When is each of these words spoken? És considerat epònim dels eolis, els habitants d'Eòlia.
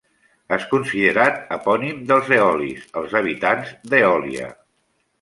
És 0.55 0.63
considerat 0.71 1.37
epònim 1.59 2.01
dels 2.13 2.33
eolis, 2.39 2.91
els 3.03 3.17
habitants 3.23 3.79
d'Eòlia. 3.93 4.53